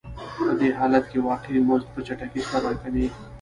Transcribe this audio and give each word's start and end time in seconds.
په 0.45 0.53
دې 0.59 0.69
حالت 0.79 1.03
کې 1.11 1.25
واقعي 1.29 1.59
مزد 1.67 1.87
په 1.93 1.99
چټکۍ 2.07 2.41
سره 2.49 2.57
راکمېږي 2.65 3.09